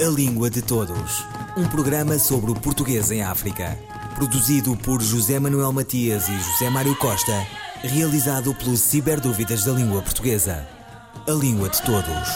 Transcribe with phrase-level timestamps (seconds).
[0.00, 1.26] A Língua de Todos.
[1.54, 3.78] Um programa sobre o português em África.
[4.14, 7.46] Produzido por José Manuel Matias e José Mário Costa.
[7.82, 10.66] Realizado pelos Ciberdúvidas da Língua Portuguesa.
[11.28, 12.28] A Língua de Todos.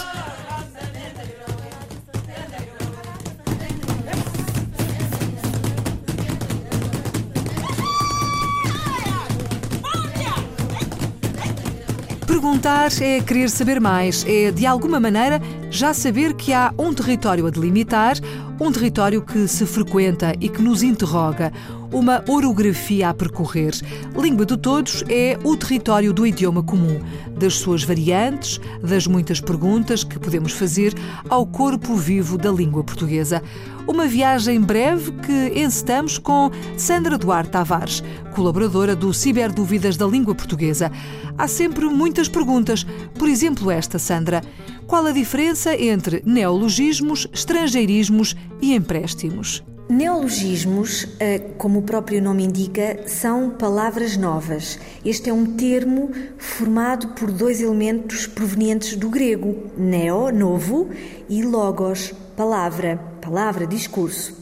[12.26, 15.40] Perguntar é querer saber mais, é de alguma maneira
[15.74, 18.16] já saber que há um território a delimitar,
[18.60, 21.52] um território que se frequenta e que nos interroga,
[21.92, 23.72] uma orografia a percorrer.
[24.16, 27.00] Língua de Todos é o território do idioma comum,
[27.36, 30.94] das suas variantes, das muitas perguntas que podemos fazer
[31.28, 33.42] ao corpo vivo da língua portuguesa.
[33.84, 38.02] Uma viagem breve que encetamos com Sandra Duarte Tavares,
[38.32, 40.90] colaboradora do Ciberdúvidas da Língua Portuguesa.
[41.36, 42.86] Há sempre muitas perguntas.
[43.18, 44.40] Por exemplo, esta, Sandra.
[44.86, 49.64] Qual a diferença entre neologismos, estrangeirismos e empréstimos?
[49.88, 54.78] Neologismos, eh, como o próprio nome indica, são palavras novas.
[55.04, 60.90] Este é um termo formado por dois elementos provenientes do grego: neo, novo,
[61.28, 64.36] e logos, palavra, palavra, discurso.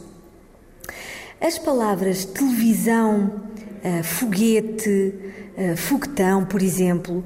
[1.39, 3.43] As palavras televisão,
[3.81, 5.13] eh, foguete,
[5.55, 7.23] eh, foguetão, por exemplo,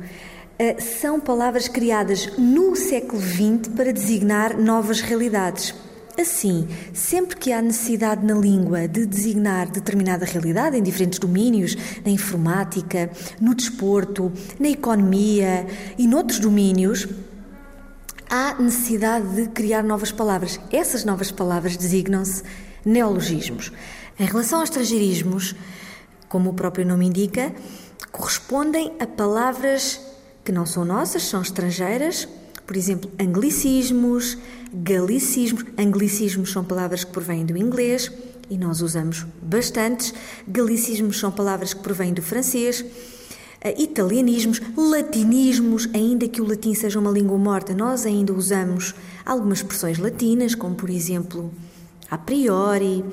[0.79, 5.73] são palavras criadas no século XX para designar novas realidades.
[6.19, 12.09] Assim, sempre que há necessidade na língua de designar determinada realidade em diferentes domínios, na
[12.09, 17.07] informática, no desporto, na economia e noutros domínios,
[18.27, 20.59] há necessidade de criar novas palavras.
[20.71, 22.41] Essas novas palavras designam-se
[22.83, 23.71] neologismos.
[24.19, 25.53] Em relação aos estrangeirismos,
[26.27, 27.53] como o próprio nome indica,
[28.11, 30.06] correspondem a palavras
[30.47, 32.25] que não são nossas, são estrangeiras,
[32.65, 34.37] por exemplo, anglicismos,
[34.73, 35.65] galicismos.
[35.77, 38.09] Anglicismos são palavras que provêm do inglês
[38.49, 40.13] e nós usamos bastantes.
[40.47, 42.85] Galicismos são palavras que provêm do francês.
[43.59, 49.57] Eh, italianismos, latinismos, ainda que o latim seja uma língua morta, nós ainda usamos algumas
[49.57, 51.51] expressões latinas, como por exemplo
[52.09, 53.03] a priori,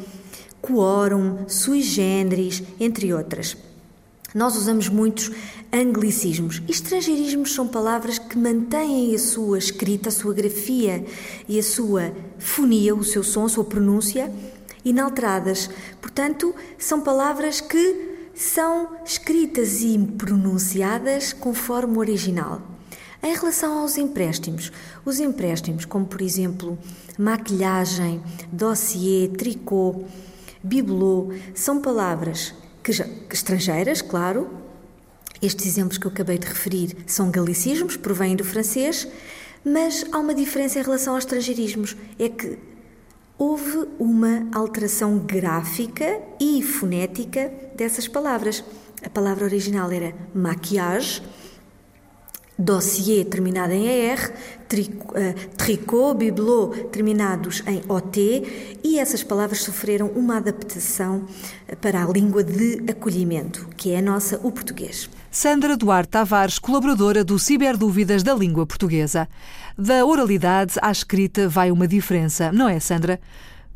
[0.62, 3.56] quorum, sui generis, entre outras.
[4.34, 5.31] Nós usamos muitos
[5.72, 6.61] anglicismos.
[6.69, 11.06] Estrangeirismos são palavras que mantêm a sua escrita, a sua grafia
[11.49, 14.33] e a sua fonia, o seu som, a sua pronúncia
[14.84, 15.71] inalteradas.
[16.00, 22.61] Portanto, são palavras que são escritas e pronunciadas conforme o original.
[23.23, 24.73] Em relação aos empréstimos,
[25.05, 26.77] os empréstimos, como por exemplo
[27.17, 30.03] maquilhagem, dossiê, tricô,
[30.61, 32.53] bibelô, são palavras
[32.84, 34.49] que já, que estrangeiras, claro.
[35.41, 39.09] Estes exemplos que eu acabei de referir são galicismos, provêm do francês,
[39.65, 42.59] mas há uma diferença em relação aos estrangeirismos: é que
[43.39, 48.62] houve uma alteração gráfica e fonética dessas palavras.
[49.03, 51.23] A palavra original era maquillage,
[52.59, 54.33] dossier terminado em ER,
[55.57, 61.27] tricot, bibelot terminados em OT e essas palavras sofreram uma adaptação
[61.67, 65.09] eh, para a língua de acolhimento, que é a nossa, o português.
[65.31, 69.29] Sandra Duarte Tavares, colaboradora do Ciberdúvidas da Língua Portuguesa.
[69.77, 73.21] Da oralidade à escrita vai uma diferença, não é, Sandra?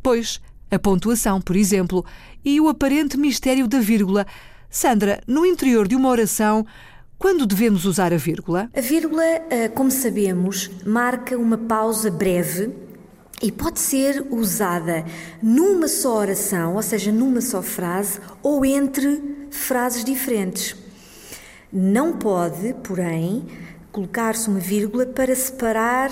[0.00, 0.40] Pois,
[0.70, 2.04] a pontuação, por exemplo,
[2.44, 4.26] e o aparente mistério da vírgula.
[4.70, 6.64] Sandra, no interior de uma oração,
[7.18, 8.70] quando devemos usar a vírgula?
[8.74, 12.70] A vírgula, eh, como sabemos, marca uma pausa breve
[13.42, 15.04] e pode ser usada
[15.42, 19.20] numa só oração, ou seja, numa só frase, ou entre
[19.50, 20.76] frases diferentes.
[21.72, 23.46] Não pode, porém,
[23.90, 26.10] colocar-se uma vírgula para separar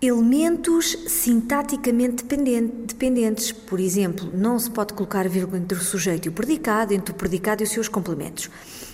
[0.00, 3.52] elementos sintaticamente dependentes.
[3.52, 7.14] Por exemplo, não se pode colocar vírgula entre o sujeito e o predicado, entre o
[7.14, 8.50] predicado e os seus complementos.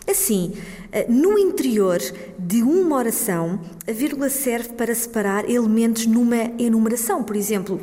[0.08, 0.54] Assim,
[0.90, 2.00] eh, no interior
[2.38, 7.22] de uma oração, a vírgula serve para separar elementos numa enumeração.
[7.22, 7.81] Por exemplo,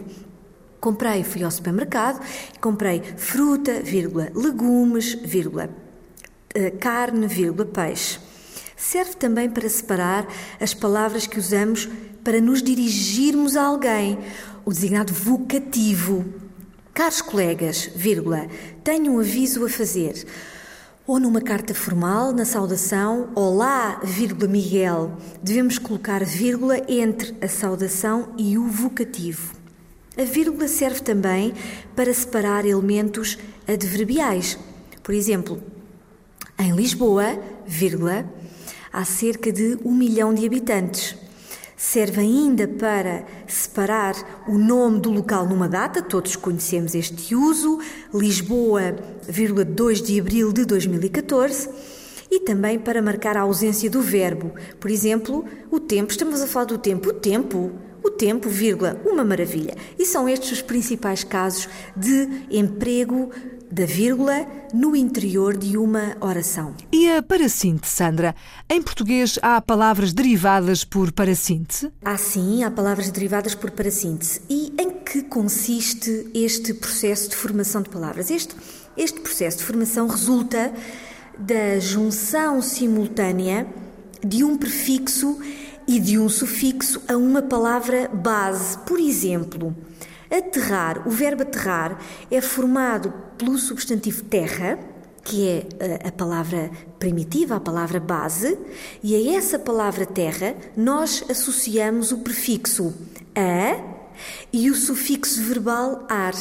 [0.80, 2.22] comprei, fui ao supermercado,
[2.60, 5.70] comprei fruta, vírgula, legumes, vírgula,
[6.54, 8.20] eh, carne, vírgula, peixe.
[8.76, 10.26] Serve também para separar
[10.60, 11.90] as palavras que usamos
[12.24, 14.18] para nos dirigirmos a alguém,
[14.66, 16.26] o designado vocativo.
[16.94, 18.48] Caros colegas, vírgula,
[18.84, 20.26] tenho um aviso a fazer
[21.10, 28.32] ou numa carta formal, na saudação, Olá, vírgula Miguel, devemos colocar vírgula entre a saudação
[28.38, 29.56] e o vocativo.
[30.16, 31.52] A vírgula serve também
[31.96, 34.60] para separar elementos adverbiais.
[35.02, 35.60] Por exemplo,
[36.60, 38.32] em Lisboa, vírgula,
[38.94, 41.16] há cerca de um milhão de habitantes.
[41.82, 47.80] Serve ainda para separar o nome do local numa data, todos conhecemos este uso,
[48.14, 48.98] Lisboa,
[49.66, 51.70] 2 de abril de 2014,
[52.30, 54.52] e também para marcar a ausência do verbo.
[54.78, 57.72] Por exemplo, o tempo, estamos a falar do tempo, o tempo,
[58.04, 59.76] o tempo, vírgula, uma maravilha.
[59.98, 63.30] E são estes os principais casos de emprego
[63.72, 66.74] da vírgula no interior de uma oração.
[66.92, 68.36] E a parasíntese, Sandra?
[68.70, 71.92] Em português há palavras derivadas por parasíntese?
[72.04, 74.42] Há sim, há palavras derivadas por parasíntese.
[74.50, 78.32] E em que consiste este processo de formação de palavras?
[78.32, 78.56] Este,
[78.98, 80.74] este processo de formação resulta
[81.38, 83.68] da junção simultânea
[84.26, 85.40] de um prefixo
[85.90, 88.78] e de um sufixo a uma palavra base.
[88.86, 89.76] Por exemplo,
[90.30, 92.00] Aterrar, o verbo aterrar
[92.30, 94.78] é formado pelo substantivo terra,
[95.24, 96.70] que é eh, a palavra
[97.00, 98.56] primitiva, a palavra base,
[99.02, 102.94] e a essa palavra terra nós associamos o prefixo
[103.36, 103.84] a
[104.54, 106.36] e o sufixo verbal ar.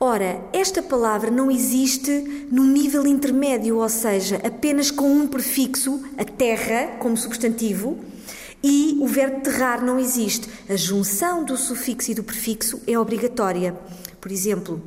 [0.00, 2.10] Ora, esta palavra não existe
[2.50, 8.12] no nível intermédio, ou seja, apenas com um prefixo, a terra, como substantivo,
[8.66, 10.48] e o verbo terrar não existe.
[10.70, 13.76] A junção do sufixo e do prefixo é obrigatória.
[14.18, 14.82] Por exemplo,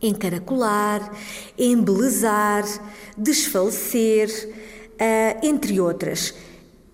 [0.00, 1.12] encaracolar,
[1.58, 2.64] embelezar,
[3.18, 4.28] desfalecer,
[4.92, 6.32] uh, entre outras.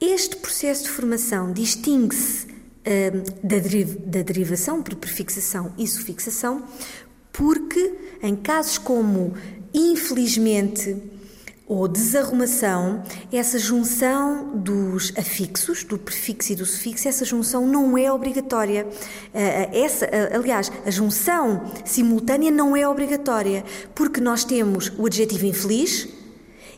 [0.00, 6.64] Este processo de formação distingue-se uh, da, deriv da derivação por prefixação e sufixação,
[7.30, 7.92] porque
[8.22, 9.34] em casos como,
[9.74, 10.96] infelizmente,
[11.72, 13.02] ou desarrumação,
[13.32, 18.86] essa junção dos afixos, do prefixo e do sufixo, essa junção não é obrigatória.
[19.32, 23.64] Eh, eh, essa, eh, aliás, a junção simultânea não é obrigatória,
[23.94, 26.08] porque nós temos o adjetivo infeliz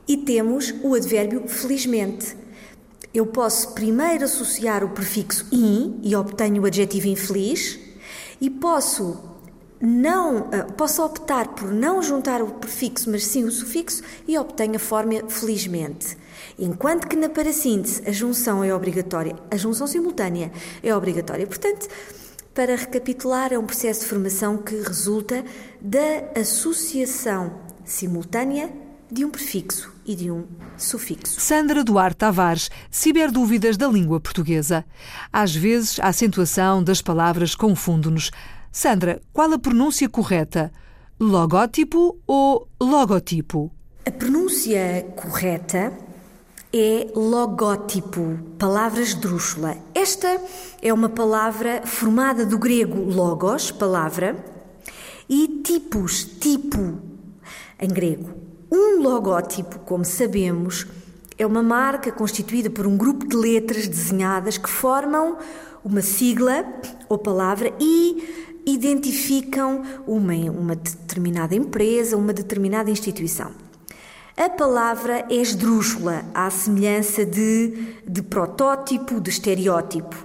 [0.07, 2.37] e temos o advérbio felizmente.
[3.13, 7.81] Eu posso primeiro associar o prefixo in e obtenho o adjetivo infeliz,
[8.41, 9.34] e posso
[9.81, 14.77] não uh, posso optar por não juntar o prefixo, mas sim o sufixo e obtenho
[14.77, 16.17] a forma felizmente.
[16.59, 21.47] Enquanto que na parassíntese a junção é obrigatória, a junção simultânea é obrigatória.
[21.47, 21.89] Portanto,
[22.55, 25.45] para recapitular, é um processo de formação que resulta
[25.81, 28.71] da associação simultânea
[29.11, 30.47] de um prefixo e de um
[30.77, 31.41] sufixo.
[31.41, 34.85] Sandra Duarte Tavares, ciberdúvidas da língua portuguesa.
[35.33, 38.31] Às vezes, a acentuação das palavras confunde-nos.
[38.77, 40.73] Sandra, qual a pronúncia correta?
[41.21, 43.71] Logótipo ou logotipo?
[44.05, 45.97] A pronúncia correta
[46.73, 49.77] é logótipo, palavra esdrúxula.
[49.95, 50.41] Esta
[50.83, 54.45] é uma palavra formada do grego logos, palavra,
[55.29, 56.99] e tipos, tipo,
[57.81, 58.35] em grego.
[58.73, 60.85] Um logótipo, como sabemos,
[61.39, 65.39] é uma marca constituída por um grupo de letras desenhadas que formam
[65.85, 66.67] uma sigla
[67.09, 73.53] ou palavra e identificam uma, uma determinada empresa, uma determinada instituição.
[74.37, 80.17] A palavra é esdrúxula, à semelhança de, de protótipo, de estereótipo.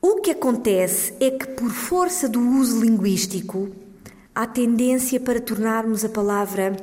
[0.00, 3.70] O que acontece é que, por força do uso linguístico,
[4.34, 6.74] há tendência para tornarmos a palavra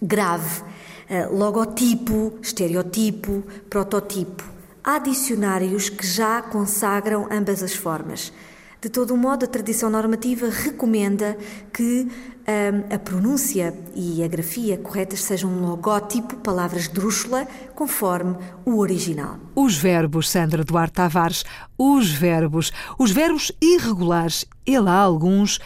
[0.00, 0.62] grave.
[1.10, 4.44] Uh, logotipo, estereotipo, protótipo.
[4.84, 8.32] Há dicionários que já consagram ambas as formas.
[8.80, 11.36] De todo modo, a tradição normativa recomenda
[11.70, 12.08] que
[12.50, 19.36] um, a pronúncia e a grafia corretas sejam um logótipo, palavras drúxula, conforme o original.
[19.54, 21.44] Os verbos, Sandra Duarte Tavares,
[21.76, 25.58] os verbos, os verbos irregulares, ele há alguns.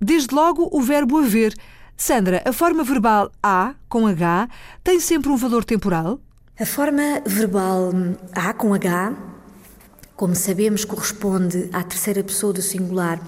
[0.00, 1.54] Desde logo o verbo haver.
[1.96, 4.48] Sandra, a forma verbal a, com H,
[4.82, 6.20] tem sempre um valor temporal?
[6.58, 7.92] A forma verbal
[8.34, 9.35] a, com H,
[10.16, 13.20] como sabemos, corresponde à terceira pessoa do singular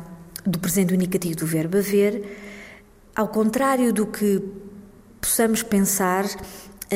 [0.45, 2.25] do presente indicativo do verbo haver,
[3.14, 4.42] ao contrário do que
[5.21, 6.25] possamos pensar,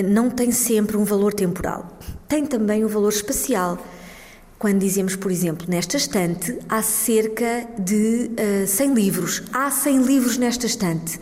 [0.05, 1.99] não tem sempre um valor temporal.
[2.27, 3.79] Tem também um valor espacial.
[4.59, 9.43] Quando dizemos, por exemplo, nesta estante há cerca de uh, eh, 100 livros.
[9.53, 11.21] Há 100 livros nesta estante.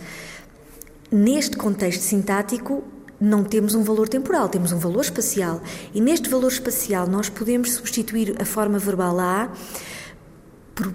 [1.11, 2.85] Neste contexto sintático,
[3.21, 5.61] não temos um valor temporal, temos um valor espacial.
[5.95, 9.53] E neste valor espacial nós podemos substituir a forma verbal a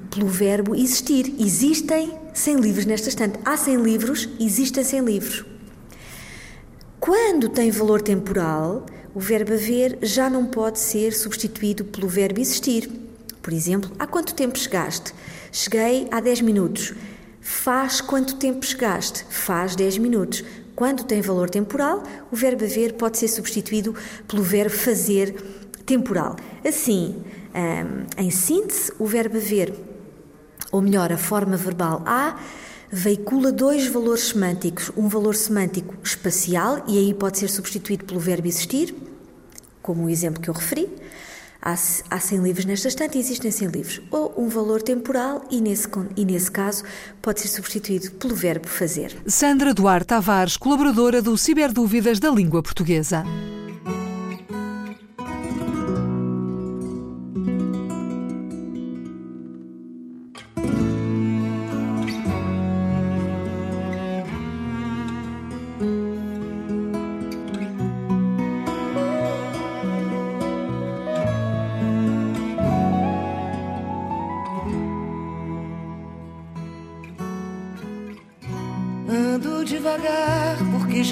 [0.09, 1.35] pelo verbo existir.
[1.39, 3.39] Existem 100 livros nesta estante.
[3.45, 5.45] Há 100 livros, existem 100 livros.
[6.99, 12.89] Quando tem valor temporal, o verbo haver já não pode ser substituído pelo verbo existir.
[13.41, 15.13] Por exemplo, há quanto tempo chegaste?
[15.51, 16.93] Cheguei há 10 minutos.
[17.39, 19.23] Faz quanto tempo chegaste?
[19.29, 20.43] Faz 10 minutos.
[20.75, 23.95] Quando tem valor temporal, o verbo haver pode ser substituído
[24.27, 25.33] pelo verbo fazer
[25.85, 26.35] temporal.
[26.65, 27.23] Assim,
[28.17, 29.73] em síntese, o verbo haver,
[30.71, 32.37] ou melhor, a forma verbal a,
[32.91, 34.91] veicula dois valores semânticos.
[34.97, 38.93] Um valor semântico espacial, e aí pode ser substituído pelo verbo existir,
[39.81, 40.89] como o exemplo que eu referi.
[41.65, 41.73] Há,
[42.11, 44.01] há 100 livros nesta estante e existem 100 livros.
[44.11, 46.83] Ou um valor temporal, e nesse, e nesse caso
[47.23, 49.17] pode ser substituído pelo verbo fazer.
[49.25, 53.23] Sandra Duarte Tavares, colaboradora do Ciberdúvidas da Língua Portuguesa.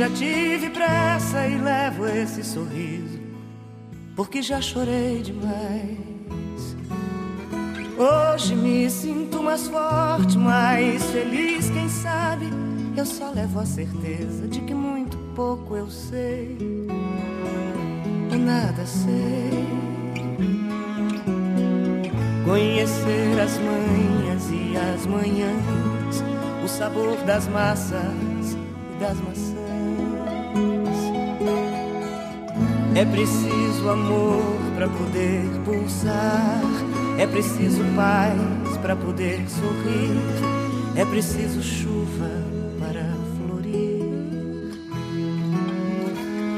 [0.03, 3.22] Já tive pressa e levo esse sorriso,
[4.17, 6.75] porque já chorei demais.
[7.98, 12.50] Hoje me sinto mais forte, mais feliz, quem sabe?
[12.98, 16.57] Eu só levo a certeza de que muito pouco eu sei,
[18.29, 19.63] eu nada sei.
[22.43, 26.24] Conhecer as manhas e as manhãs,
[26.62, 27.93] o sabor das massas
[29.00, 29.52] das maçãs.
[32.95, 34.43] É preciso amor
[34.75, 36.62] para poder pulsar,
[37.17, 40.15] é preciso paz para poder sorrir,
[40.95, 42.29] é preciso chuva
[42.79, 44.73] para florir.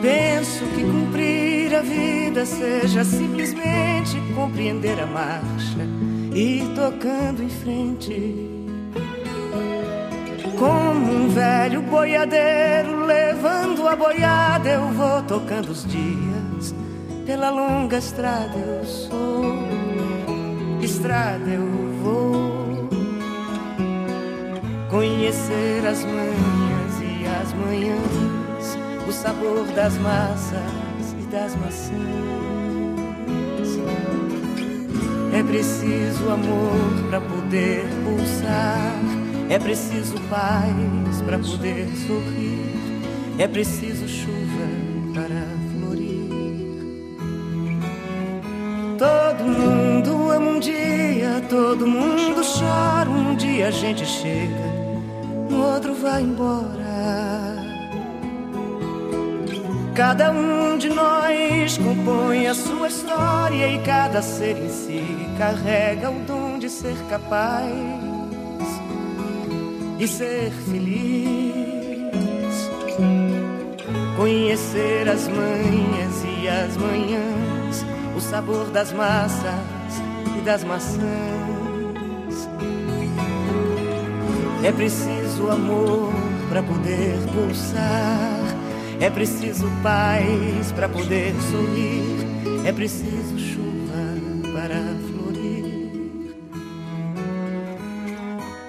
[0.01, 5.87] Penso que cumprir a vida seja simplesmente compreender a marcha,
[6.33, 8.49] ir tocando em frente.
[10.59, 13.34] Como um velho boiadeiro levando
[13.95, 16.75] boiada, eu vou tocando os dias.
[17.25, 19.55] Pela longa estrada eu sou,
[20.81, 21.65] estrada eu
[22.03, 22.89] vou.
[24.89, 31.95] Conhecer as manhãs e as manhãs, o sabor das massas e das maçãs.
[35.33, 38.95] É preciso amor para poder pulsar
[39.49, 42.74] é preciso paz para poder sorrir,
[43.37, 44.67] é preciso chuva
[45.13, 45.45] para
[45.77, 46.29] florir.
[48.97, 53.09] Todo mundo ama um dia, todo mundo chora.
[53.09, 54.65] Um dia a gente chega,
[55.49, 56.85] no outro vai embora.
[59.93, 65.01] Cada um de nós compõe a sua história e cada ser em si
[65.37, 67.71] carrega o dom de ser capaz
[69.97, 71.44] e ser feliz.
[74.15, 79.51] Conhecer as manhas e as manhãs, o sabor das massas
[80.37, 81.05] e das maçãs.
[84.63, 86.13] É preciso amor
[86.49, 88.39] para poder pulsar,
[88.99, 95.14] é preciso paz para poder sorrir, é preciso chuva para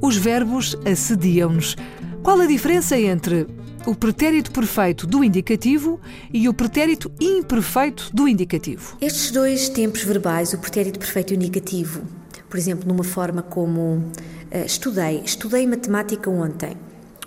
[0.00, 1.76] Os verbos assediam-nos.
[2.22, 3.46] Qual a diferença entre
[3.86, 6.00] o pretérito perfeito do indicativo
[6.32, 8.96] e o pretérito imperfeito do indicativo?
[9.00, 12.02] Estes dois tempos verbais, o pretérito perfeito e o indicativo,
[12.48, 16.76] por exemplo, numa forma como uh, estudei, estudei matemática ontem.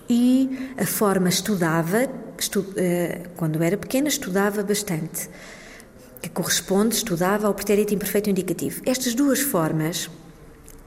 [0.10, 2.10] E a forma estudava,
[2.40, 5.30] estu, uh, quando era pequena, estudava bastante,
[6.22, 8.82] que corresponde, estudava ao pretérito imperfeito e indicativo.
[8.86, 10.10] Estas duas formas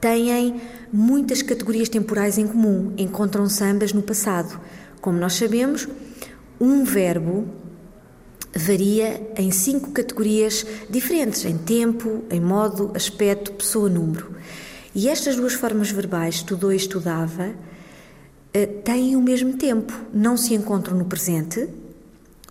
[0.01, 0.59] têm
[0.91, 4.59] muitas categorias temporais em comum, encontram-se ambas no passado.
[4.99, 5.87] Como nós sabemos,
[6.59, 7.47] um verbo
[8.53, 14.35] varia em cinco categorias diferentes: em tempo, em modo, aspecto, pessoa, número.
[14.93, 17.51] E estas duas formas verbais, estudou e estudava,
[18.53, 21.69] eh, têm o mesmo tempo, não se encontram no presente.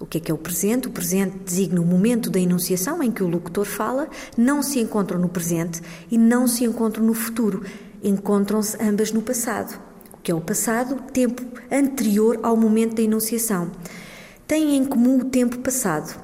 [0.01, 0.89] O que é que é o presente?
[0.89, 5.21] O presente designa o momento da enunciação em que o locutor fala, não se encontram
[5.21, 5.81] no presente
[6.11, 7.63] e não se encontram no futuro
[8.03, 9.79] encontram-se ambas no passado.
[10.13, 10.97] O que é o passado?
[11.13, 13.71] Tempo anterior ao momento da enunciação.
[14.47, 16.21] Têm em comum o tempo passado.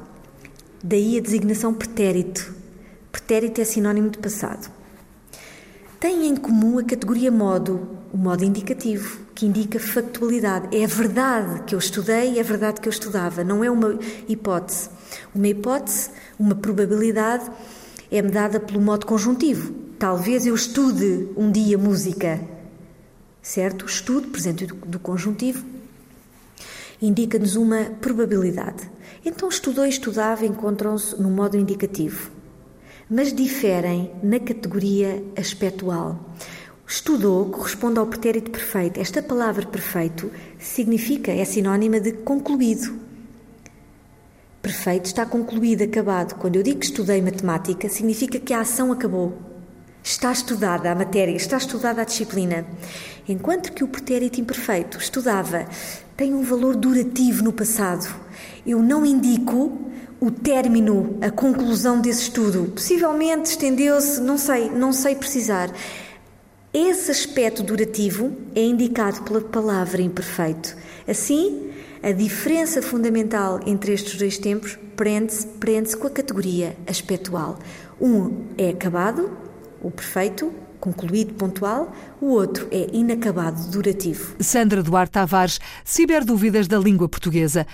[0.82, 2.54] Daí a designação pretérito.
[3.10, 4.70] Pretérito é sinónimo de passado.
[5.98, 10.74] Têm em comum a categoria modo, o modo indicativo, que indica factualidade.
[10.74, 13.98] É a verdade que eu estudei, é a verdade que eu estudava, não é uma
[14.26, 14.88] hipótese.
[15.34, 17.44] Uma hipótese, uma probabilidade,
[18.10, 19.74] é-me dada pelo modo conjuntivo.
[19.98, 22.40] Talvez eu estude um dia música,
[23.42, 23.84] certo?
[23.84, 25.64] Estudo, presente do conjuntivo,
[27.00, 28.90] indica-nos uma probabilidade.
[29.22, 32.36] Então, estudou e estudava encontram-se no modo indicativo
[33.08, 36.34] mas diferem na categoria aspectual.
[36.86, 39.00] Estudou corresponde ao pretérito perfeito.
[39.00, 42.94] Esta palavra perfeito significa, é sinónima de concluído.
[44.62, 46.36] Perfeito está concluído, acabado.
[46.36, 49.36] Quando eu digo que estudei matemática, significa que a ação acabou.
[50.02, 52.64] Está estudada a matéria, está estudada a disciplina.
[53.28, 55.66] Enquanto que o pretérito imperfeito, estudava,
[56.16, 58.08] tem um valor durativo no passado.
[58.64, 59.76] Eu não indico
[60.20, 62.70] o término, a conclusão desse estudo.
[62.72, 65.70] Possivelmente estendeu-se, não sei, não sei precisar.
[66.78, 70.76] Esse aspecto durativo é indicado pela palavra imperfeito.
[71.08, 71.70] Assim,
[72.02, 77.58] a diferença fundamental entre estes dois tempos prende-se prende com a categoria aspectual.
[77.98, 79.30] Um é acabado,
[79.80, 81.90] o perfeito, concluído, pontual,
[82.20, 84.36] o outro é inacabado, durativo.
[84.38, 87.66] Sandra Duarte Tavares, ciberdúvidas da língua portuguesa.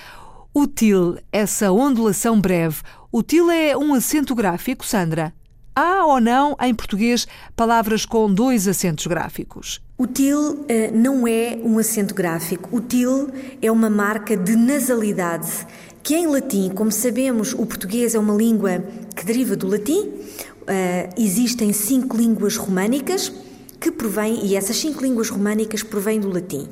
[0.54, 5.35] O til, essa ondulação breve, o til é um acento gráfico, Sandra?
[5.75, 7.26] Há ou não, em português,
[7.57, 9.81] palavras com dois acentos gráficos?
[9.97, 12.69] O til uh, não é um acento gráfico.
[12.76, 13.31] O til
[13.62, 15.67] é uma marca de nasalidade,
[16.02, 18.85] que em latim, como sabemos, o português é uma língua
[19.17, 20.00] que deriva do latim.
[20.02, 23.33] Uh, existem cinco línguas românicas
[23.81, 26.69] que provêm, e essas cinco línguas românicas provêm do latim.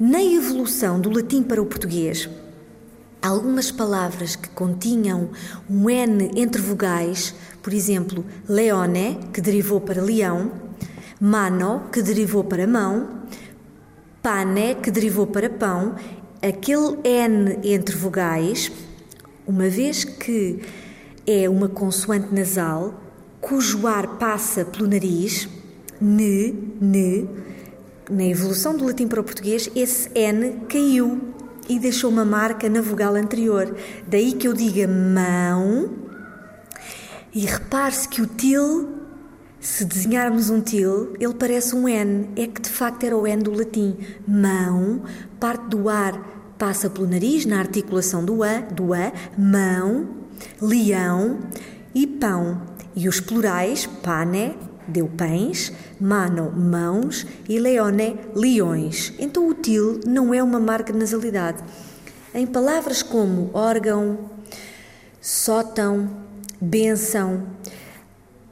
[0.00, 2.30] Na evolução do latim para o português,
[3.20, 5.30] Algumas palavras que continham
[5.68, 10.52] um N entre vogais, por exemplo, leone, que derivou para leão,
[11.20, 13.08] mano, que derivou para mão,
[14.22, 15.94] pane, que derivou para pão,
[16.42, 18.70] aquele N entre vogais,
[19.46, 20.60] uma vez que
[21.26, 22.94] é uma consoante nasal,
[23.40, 25.48] cujo ar passa pelo nariz,
[26.00, 27.28] ne, ne,
[28.10, 31.20] na evolução do latim para o português, esse N caiu
[31.68, 33.74] e deixou uma marca na vogal anterior.
[34.06, 36.07] Daí que eu diga mão.
[37.34, 38.88] E repare-se que o til,
[39.60, 42.28] se desenharmos um til, ele parece um N.
[42.36, 43.96] É que de facto era o N do latim.
[44.26, 45.02] Mão,
[45.38, 50.08] parte do ar passa pelo nariz na articulação do A, do A, mão,
[50.60, 51.38] leão
[51.94, 52.60] e pão.
[52.96, 54.56] E os plurais, pane,
[54.88, 59.12] deu pães, mano, mãos e leone, leões.
[59.18, 61.62] Então o til não é uma marca de nasalidade.
[62.34, 64.30] Em palavras como órgão,
[65.20, 66.27] sótão,
[66.60, 67.46] benção,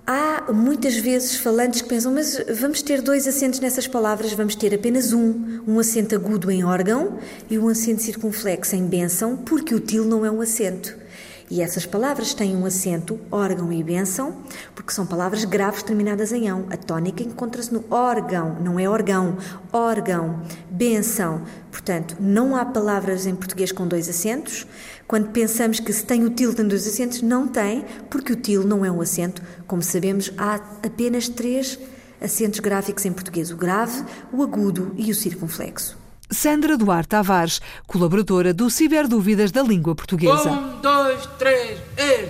[0.06, 4.74] há muitas vezes falantes que pensam, mas vamos ter dois acentos nessas palavras, vamos ter
[4.74, 7.18] apenas um, um acento agudo em órgão
[7.50, 11.06] e um acento circunflexo em benção, porque o til não é um acento.
[11.48, 14.42] E essas palavras têm um acento, órgão e bênção,
[14.74, 16.66] porque são palavras graves terminadas em ão.
[16.70, 19.38] A tónica encontra-se no órgão, não é órgão,
[19.72, 21.42] órgão, bênção.
[21.70, 24.66] Portanto, não há palavras em português com dois acentos.
[25.06, 28.64] Quando pensamos que se tem o til tem dois acentos, não tem, porque o til
[28.64, 29.40] não é um acento.
[29.66, 31.78] Como sabemos, há apenas três
[32.20, 35.96] acentos gráficos em português: o grave, o agudo e o circunflexo.
[36.28, 40.50] Sandra Duarte Tavares, colaboradora do Ciberdúvidas da Língua Portuguesa.
[40.50, 42.28] Um, dois, três, e...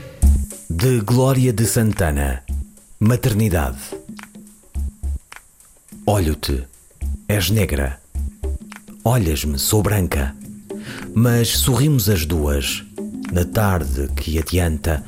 [0.69, 2.43] De Glória de Santana.
[3.01, 3.79] Maternidade.
[6.05, 6.67] Olho-te,
[7.27, 7.99] és negra.
[9.03, 10.36] Olhas-me, sou branca.
[11.19, 12.85] Mas sorrimos as duas.
[13.33, 15.03] Na tarde que adianta,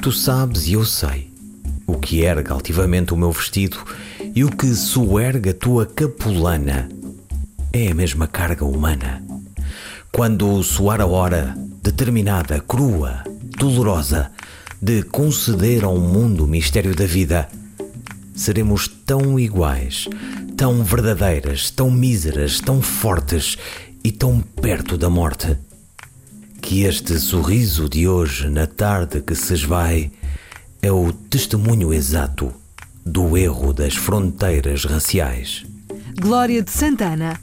[0.00, 1.30] tu sabes e eu sei.
[1.86, 3.76] O que erga altivamente o meu vestido
[4.34, 6.88] e o que soerga a tua capulana
[7.74, 9.22] é a mesma carga humana.
[10.10, 13.22] Quando soar a hora determinada, crua,
[13.58, 14.30] dolorosa,
[14.80, 17.46] de conceder ao mundo o mistério da vida,
[18.34, 20.08] seremos tão iguais,
[20.56, 23.58] tão verdadeiras, tão míseras, tão fortes
[24.02, 25.56] e tão perto da morte,
[26.60, 30.10] que este sorriso de hoje, na tarde que se esvai,
[30.82, 32.52] é o testemunho exato
[33.04, 35.64] do erro das fronteiras raciais.
[36.20, 37.38] Glória de Santana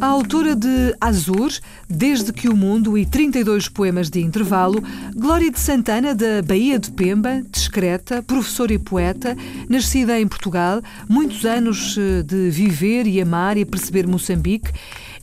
[0.00, 1.50] a autora de Azur,
[1.88, 4.82] Desde que o Mundo e 32 poemas de intervalo,
[5.14, 9.36] Glória de Santana, da Baía de Pemba, discreta, professora e poeta,
[9.68, 14.72] nascida em Portugal, muitos anos eh, de viver e amar e perceber Moçambique,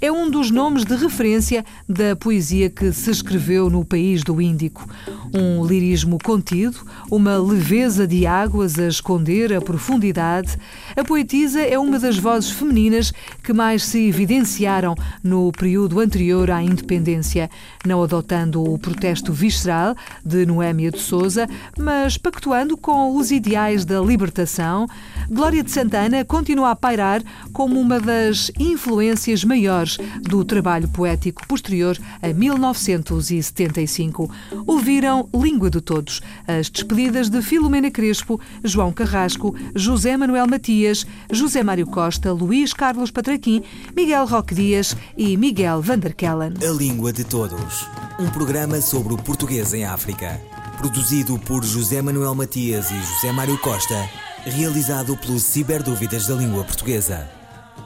[0.04, 4.86] é um dos nomes de referência da poesia que se escreveu no país do Índico.
[5.34, 6.78] Um lirismo contido,
[7.10, 10.58] uma leveza de águas a esconder a profundidade.
[10.94, 16.62] A poetisa é uma das vozes femininas que mais se evidenciaram no período anterior à
[16.62, 17.50] independência,
[17.86, 21.48] não adotando o protesto visceral de Noémia de Souza,
[21.80, 24.86] mas pactuando com os ideais da libertação.
[25.34, 31.98] Glória de Santana continua a pairar como uma das influências maiores do trabalho poético posterior
[32.22, 34.30] a 1975.
[34.67, 41.63] Ouviram Língua de Todos, as despedidas de Filomena Crespo, João Carrasco, José Manuel Matias, José
[41.63, 43.63] Mário Costa, Luís Carlos Patraquim,
[43.96, 46.54] Miguel Roque Dias e Miguel Vanderkellen.
[46.62, 47.88] A Língua de Todos.
[48.19, 50.39] Um programa sobre o português em África.
[50.78, 54.08] Produzido por José Manuel Matias e José Mário Costa.
[54.46, 57.30] Realizado pelo Ciberdúvidas da Língua Portuguesa.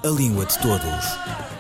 [0.04, 1.57] A Língua de Todos.